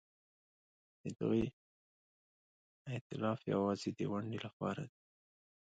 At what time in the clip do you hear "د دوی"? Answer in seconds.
1.01-1.43